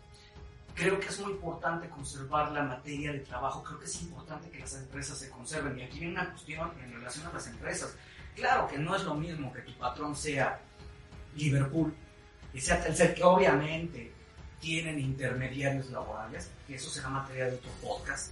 [0.73, 3.61] Creo que es muy importante conservar la materia de trabajo.
[3.61, 5.77] Creo que es importante que las empresas se conserven.
[5.77, 7.95] Y aquí viene una cuestión en relación a las empresas.
[8.35, 10.59] Claro que no es lo mismo que tu patrón sea
[11.35, 11.93] Liverpool
[12.53, 14.13] y sea Telcel, que obviamente
[14.61, 18.31] tienen intermediarios laborales, que eso será materia de otro podcast.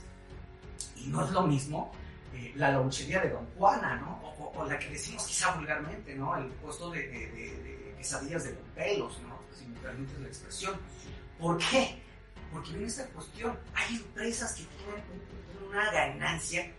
[0.96, 1.92] Y no es lo mismo
[2.34, 4.30] eh, la lonchería de Don Juana, ¿no?
[4.56, 6.38] O, la que decimos quizá vulgarmente, ¿no?
[6.38, 9.40] El puesto de, de, de, quesadillas de pelos, ¿no?
[9.58, 10.80] Si me permites la expresión.
[11.40, 12.02] ¿Por qué?
[12.52, 16.72] Porque en esta cuestión hay empresas que tienen una ganancia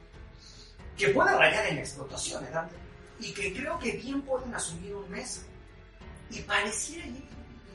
[0.96, 2.48] que puede rayar en explotación, ¿eh,
[3.18, 5.44] Y que creo que bien pueden asumir un mes.
[6.30, 7.28] Y pareciera, y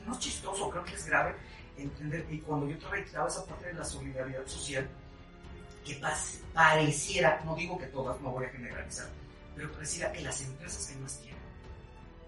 [0.06, 1.34] no es chistoso, creo que es grave
[1.76, 4.88] entender, y cuando yo te reiteraba esa parte de la solidaridad social,
[5.84, 6.00] que
[6.52, 9.08] pareciera, no digo que todas, no voy a generalizar,
[9.54, 11.40] pero pareciera que las empresas que más tienen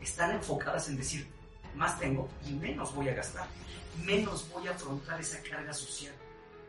[0.01, 1.29] están enfocadas en decir,
[1.75, 3.47] más tengo y menos voy a gastar,
[4.05, 6.15] menos voy a afrontar esa carga social.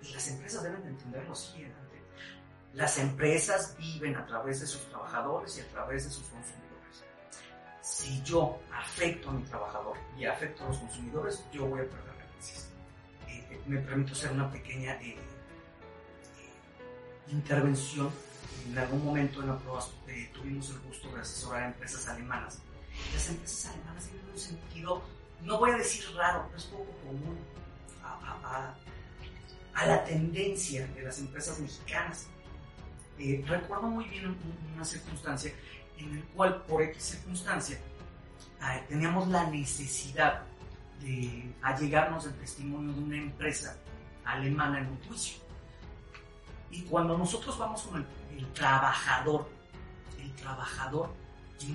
[0.01, 1.75] Y las empresas deben de entenderlo siguiente.
[2.73, 7.03] Las empresas viven a través de sus trabajadores y a través de sus consumidores.
[7.81, 12.15] Si yo afecto a mi trabajador y afecto a los consumidores, yo voy a perder
[12.15, 12.68] ganancias.
[13.49, 15.17] Eh, eh, me permito hacer una pequeña eh,
[17.31, 18.11] intervención.
[18.69, 19.83] En algún momento en la prueba
[20.33, 22.59] tuvimos el gusto de asesorar a empresas alemanas.
[23.13, 25.01] Las empresas alemanas tienen un sentido,
[25.43, 27.37] no voy a decir raro, pero es poco común
[28.03, 28.75] a,
[29.85, 32.27] la tendencia de las empresas mexicanas.
[33.17, 34.35] Eh, recuerdo muy bien
[34.75, 35.53] una circunstancia
[35.97, 40.43] en la cual, por X circunstancia, eh, teníamos la necesidad
[40.99, 43.77] de allegarnos el testimonio de una empresa
[44.25, 45.39] alemana en un juicio.
[46.71, 49.49] Y cuando nosotros vamos con el, trabajador,
[50.19, 51.09] el trabajador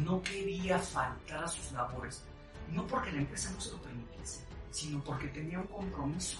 [0.05, 2.25] no quería faltar a sus labores,
[2.71, 6.39] no porque la empresa no se lo permitiese, sino porque tenía un compromiso.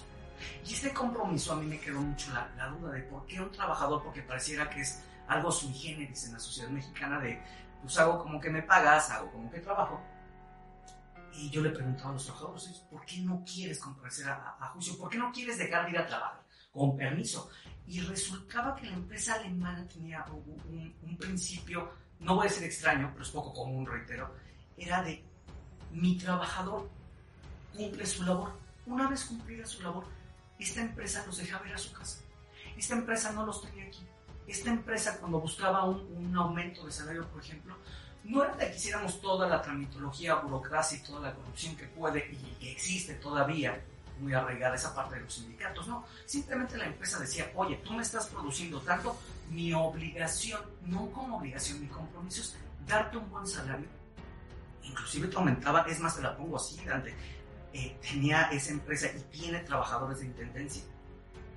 [0.65, 3.51] Y este compromiso a mí me quedó mucho la, la, duda de por qué un
[3.51, 7.41] trabajador, porque pareciera que es algo sui generis en la sociedad mexicana de,
[7.81, 10.01] pues hago como que me pagas, hago como que trabajo.
[11.37, 14.97] Y yo le preguntaba a los trabajadores, ¿por qué no quieres comparecer a, a, juicio?
[14.97, 16.41] ¿Por qué no quieres dejar de ir a trabajar?
[16.71, 17.49] Con permiso.
[17.87, 23.23] Y resultaba que la empresa alemana tenía un, principio, no voy a ser extraño, pero
[23.23, 24.33] es poco común, reitero,
[24.77, 25.23] era de
[25.91, 26.89] mi trabajador
[27.75, 28.51] cumple su labor.
[28.85, 30.05] Una vez cumplida su labor,
[30.59, 32.19] esta empresa los dejaba ir a su casa.
[32.77, 34.05] Esta empresa no los tenía aquí.
[34.47, 37.75] Esta empresa cuando buscaba un, aumento de salario, por ejemplo,
[38.25, 42.55] no era que hiciéramos toda la tramitología, burocracia y toda la corrupción que puede y
[42.59, 43.79] que existe todavía
[44.19, 46.05] muy arraigada esa parte de los sindicatos, no.
[46.25, 49.17] Simplemente la empresa decía, oye, tú me estás produciendo tanto,
[49.49, 52.57] mi obligación, no como obligación, mi compromiso es
[52.87, 53.87] darte un buen salario.
[54.83, 57.13] Inclusive te aumentaba, es más, te la pongo así, Dante,
[57.73, 60.83] eh, tenía esa empresa y tiene trabajadores de intendencia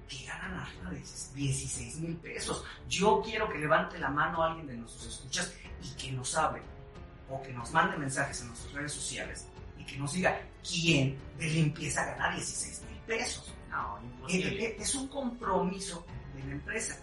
[0.09, 0.99] que ganan arriba de
[1.35, 2.65] 16 mil pesos.
[2.89, 6.63] Yo quiero que levante la mano a alguien de nuestros escuchas y que nos hable
[7.29, 9.47] o que nos mande mensajes en nuestras redes sociales
[9.89, 13.55] que nos diga quién de limpieza gana 16 mil pesos.
[13.71, 14.65] No, imposible.
[14.65, 16.99] Eh, eh, es un compromiso de la empresa.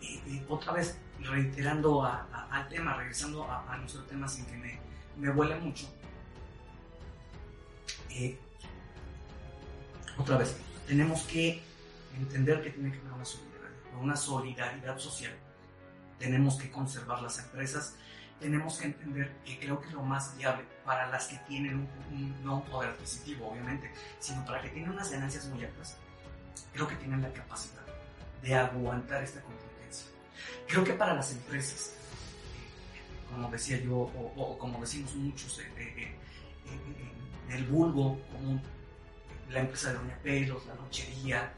[0.00, 4.80] Eh, otra vez, reiterando al tema, regresando a, nuestro tema sin que me,
[5.18, 5.86] me vuele mucho.
[10.18, 10.56] otra vez,
[10.86, 11.62] tenemos que
[12.16, 15.32] entender que tiene que haber una solidaridad, una solidaridad social.
[16.18, 17.96] Tenemos que conservar las empresas,
[18.38, 22.56] tenemos que entender que creo que lo más viable para las que tienen un, no
[22.56, 25.96] un poder adquisitivo, obviamente, sino para que tienen unas ganancias muy altas,
[26.72, 27.82] creo que tienen la capacidad
[28.42, 30.06] de aguantar esta contingencia.
[30.66, 31.94] Creo que para las empresas,
[33.30, 36.14] como decía yo, o, como decimos muchos, eh, eh,
[36.66, 37.12] eh,
[37.48, 38.60] en el vulgo común,
[39.50, 41.52] la empresa de Doña Pelos, la nochería,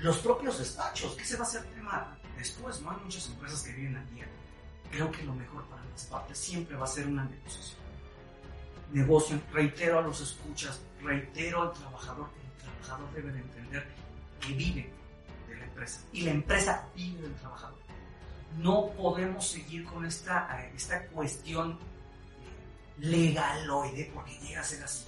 [0.00, 2.80] los propios despachos, ¿qué se va a hacer tema después?
[2.82, 4.26] No hay muchas empresas que viven al día
[4.90, 7.78] creo que lo mejor para las partes siempre va a ser una negociación.
[8.92, 13.86] Negocio, reitero a los escuchas, reitero al trabajador, el trabajador debe de entender
[14.40, 14.92] que vive
[15.48, 17.78] de la empresa y la empresa vive del trabajador.
[18.56, 21.76] No podemos seguir con esta, eh, esta cuestión eh,
[22.98, 25.04] legaloide, porque llega a ser así,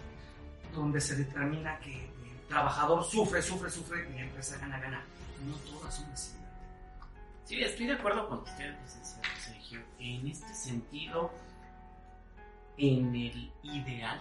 [0.74, 2.10] donde se determina que
[2.50, 5.04] trabajador sufre, sufre, sufre y la empresa gana, gana.
[5.46, 6.36] No todas son así.
[7.44, 9.80] Sí, estoy de acuerdo con usted, licenciado Sergio.
[9.98, 11.30] En este sentido,
[12.76, 14.20] en el ideal,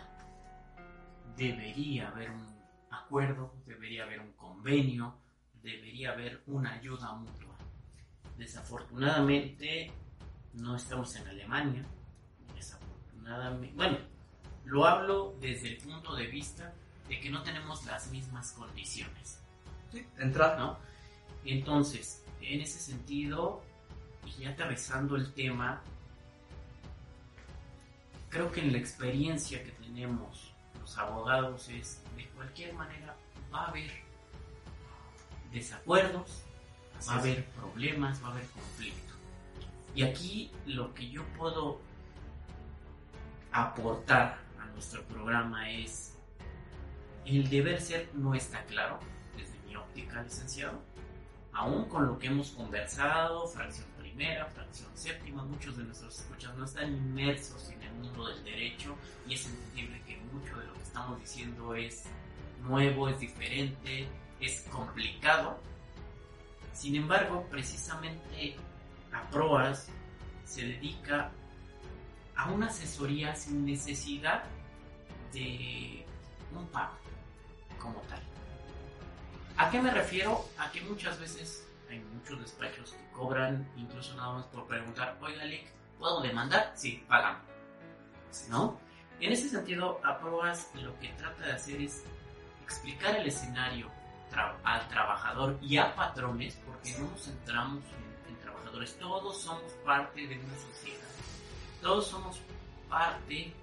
[1.36, 2.48] debería haber un
[2.92, 5.16] acuerdo, debería haber un convenio,
[5.64, 7.56] debería haber una ayuda mutua.
[8.38, 9.92] Desafortunadamente
[10.54, 11.84] no estamos en Alemania.
[12.56, 13.98] Desafortunadamente, bueno,
[14.66, 16.74] lo hablo desde el punto de vista
[17.10, 19.40] de que no tenemos las mismas condiciones.
[19.92, 20.58] Sí, entrar.
[20.60, 20.78] ¿no?
[21.44, 23.62] Entonces, en ese sentido,
[24.26, 25.82] y ya aterrizando el tema,
[28.30, 33.16] creo que en la experiencia que tenemos los abogados es, de cualquier manera,
[33.54, 33.92] va a haber
[35.52, 36.44] desacuerdos,
[37.08, 39.14] va a haber problemas, va a haber conflicto.
[39.96, 41.82] Y aquí lo que yo puedo
[43.52, 46.19] aportar a nuestro programa es
[47.38, 49.00] el deber ser no está claro
[49.38, 50.82] desde mi óptica, licenciado.
[51.54, 56.66] Aún con lo que hemos conversado, fracción primera, fracción séptima, muchos de nuestros escuchas no
[56.66, 58.96] están inmersos en el mundo del derecho
[59.28, 62.06] y es entendible que mucho de lo que estamos diciendo es
[62.64, 64.08] nuevo, es diferente,
[64.40, 65.60] es complicado.
[66.74, 68.56] Sin embargo, precisamente
[69.12, 69.90] a PROAS
[70.46, 71.32] se dedica
[72.36, 74.44] a una asesoría sin necesidad
[75.34, 76.06] de
[76.56, 76.99] un pago
[77.80, 78.20] como tal.
[79.58, 80.46] ¿A qué me refiero?
[80.58, 85.44] A que muchas veces hay muchos despachos que cobran incluso nada más por preguntar, oiga,
[85.44, 85.68] Lick,
[85.98, 86.72] ¿puedo demandar?
[86.76, 87.40] Sí, pagan.
[88.50, 88.80] ¿No?
[89.20, 92.06] En ese sentido, APROAS lo que trata de hacer es
[92.64, 93.90] explicar el escenario
[94.64, 100.28] al trabajador y a patrones, porque no nos centramos en, en trabajadores, todos somos parte
[100.28, 101.10] de una sociedad,
[101.82, 102.40] todos somos
[102.88, 103.54] parte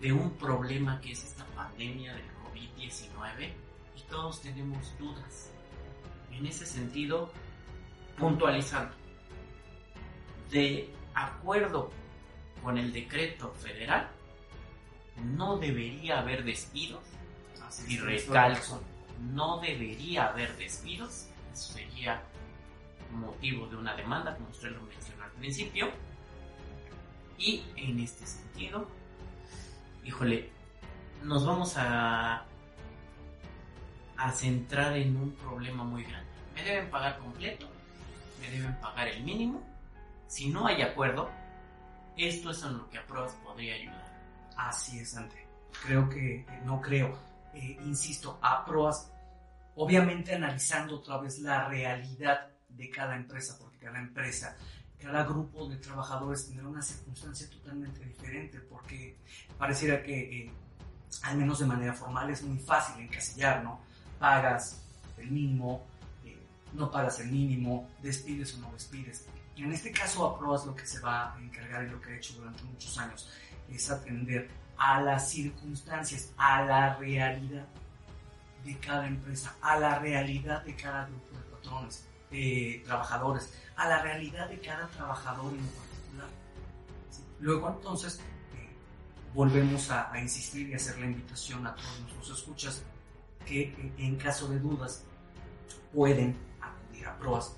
[0.00, 3.52] de un problema que es esta pandemia del COVID-19
[3.96, 5.50] y todos tenemos dudas.
[6.30, 7.30] En ese sentido,
[8.18, 8.94] puntualizando,
[10.50, 11.90] de acuerdo
[12.62, 14.08] con el decreto federal,
[15.36, 17.02] no debería haber despidos
[17.88, 18.82] y recalco,
[19.20, 22.22] no debería haber despidos, eso sería
[23.10, 25.90] motivo de una demanda, como usted lo mencionó al principio.
[27.38, 28.86] Y en este sentido,
[30.04, 30.50] híjole,
[31.24, 32.44] nos vamos a,
[34.16, 36.30] a centrar en un problema muy grande.
[36.54, 37.68] Me deben pagar completo,
[38.40, 39.62] me deben pagar el mínimo.
[40.26, 41.30] Si no hay acuerdo,
[42.16, 44.12] esto es en lo que a pruebas podría ayudar.
[44.56, 45.46] Así es, Ante.
[45.86, 47.16] Creo que, no creo,
[47.54, 49.10] eh, insisto, a pruebas,
[49.74, 54.56] obviamente analizando otra vez la realidad de cada empresa, porque cada empresa,
[54.98, 59.18] cada grupo de trabajadores tendrá una circunstancia totalmente diferente, porque
[59.58, 60.52] pareciera que, eh,
[61.22, 63.80] al menos de manera formal, es muy fácil encasillar, ¿no?
[64.18, 64.82] Pagas
[65.18, 65.84] el mínimo,
[66.24, 66.38] eh,
[66.72, 69.26] no pagas el mínimo, despides o no despides.
[69.54, 72.16] Y en este caso, APROAS lo que se va a encargar y lo que ha
[72.16, 73.30] hecho durante muchos años
[73.68, 77.66] es atender a las circunstancias, a la realidad
[78.64, 84.02] de cada empresa, a la realidad de cada grupo de patrones, de trabajadores, a la
[84.02, 86.28] realidad de cada trabajador en particular.
[87.40, 88.20] Luego entonces
[89.34, 92.82] volvemos a, a, insistir y hacer la invitación a todos nuestros escuchas
[93.46, 95.04] que eh, en caso de dudas
[95.92, 97.56] pueden acudir a PROAS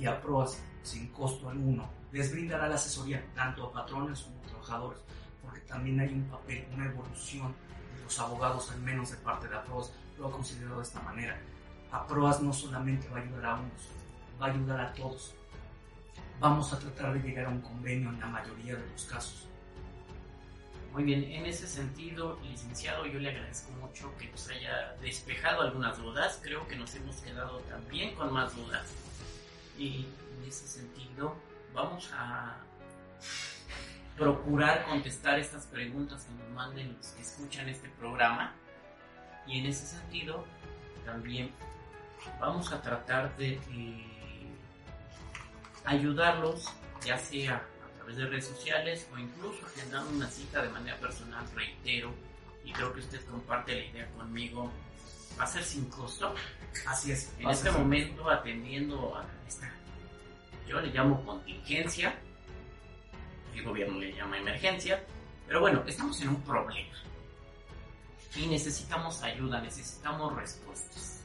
[0.00, 4.46] y a PROAS sin costo alguno les brindará la asesoría tanto a patrones como a
[4.48, 4.98] trabajadores
[5.42, 7.54] porque también hay un papel, una evolución
[7.96, 11.38] de los abogados, al menos de parte de APROAS, lo ha considerado de esta manera.
[11.90, 13.88] APROAS no solamente va a ayudar a unos,
[14.40, 15.34] va a ayudar a todos.
[16.40, 19.48] Vamos a tratar de llegar a un convenio en la mayoría de los casos.
[20.92, 25.96] Muy bien, en ese sentido, licenciado, yo le agradezco mucho que nos haya despejado algunas
[25.96, 26.38] dudas.
[26.42, 28.92] Creo que nos hemos quedado también con más dudas.
[29.78, 31.34] Y en ese sentido,
[31.72, 32.58] vamos a
[34.18, 38.52] procurar contestar estas preguntas que nos manden los que escuchan este programa.
[39.46, 40.44] Y en ese sentido,
[41.06, 41.52] también
[42.38, 44.54] vamos a tratar de eh,
[45.86, 46.70] ayudarlos,
[47.02, 47.66] ya sea
[48.12, 52.12] través de redes sociales o incluso agendando una cita de manera personal, reitero,
[52.64, 54.70] y creo que usted comparte la idea conmigo,
[55.38, 56.34] va a ser sin costo.
[56.86, 57.32] Así es.
[57.38, 59.70] En este momento, atendiendo a esta,
[60.66, 62.14] yo le llamo contingencia,
[63.54, 65.02] el gobierno le llama emergencia,
[65.46, 66.96] pero bueno, estamos en un problema
[68.36, 71.24] y necesitamos ayuda, necesitamos respuestas.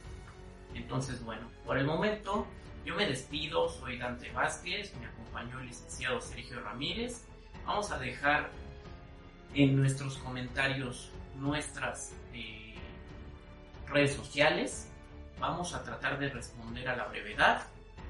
[0.74, 2.46] Entonces, bueno, por el momento
[2.84, 7.24] yo me despido, soy Dante Vázquez, me acompañó el licenciado Sergio Ramírez.
[7.66, 8.50] Vamos a dejar
[9.54, 12.74] en nuestros comentarios nuestras eh,
[13.86, 14.88] redes sociales.
[15.38, 17.62] Vamos a tratar de responder a la brevedad.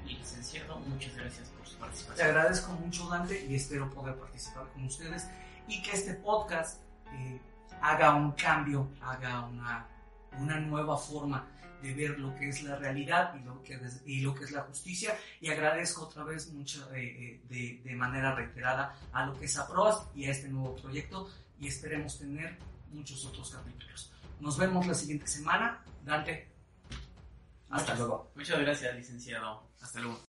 [0.05, 2.15] Y licenciado, muchas gracias por su participación.
[2.15, 5.27] Te agradezco mucho, Dante, y espero poder participar con ustedes
[5.67, 6.81] y que este podcast
[7.13, 7.39] eh,
[7.81, 9.85] haga un cambio, haga una,
[10.37, 11.47] una nueva forma
[11.81, 14.51] de ver lo que es la realidad y lo que es, y lo que es
[14.51, 15.17] la justicia.
[15.39, 19.57] Y agradezco otra vez mucho eh, eh, de, de, manera reiterada a lo que es
[19.57, 22.57] APROAS y a este nuevo proyecto y esperemos tener
[22.91, 24.11] muchos otros capítulos.
[24.39, 25.83] Nos vemos la siguiente semana.
[26.03, 26.49] Dante,
[27.69, 28.31] hasta luego.
[28.35, 29.63] Muchas gracias, licenciado.
[29.81, 30.28] Hasta luego.